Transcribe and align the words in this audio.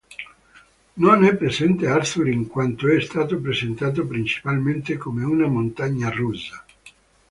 Non 0.97 1.23
è 1.23 1.35
presente 1.35 1.85
Arthur 1.85 2.27
in 2.29 2.47
quanto 2.47 2.87
è 2.89 2.99
stato 3.01 3.39
presentato 3.39 4.03
principalmente 4.07 4.97
come 4.97 5.23
una 5.23 5.45
montagna 5.45 6.09
russa. 6.09 6.65